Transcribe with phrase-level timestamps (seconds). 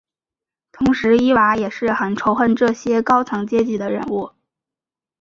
[0.71, 4.31] 同时伊娃也很仇恨这些高层阶级的人物。